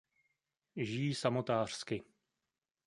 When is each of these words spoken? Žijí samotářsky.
Žijí 0.77 1.15
samotářsky. 1.15 2.03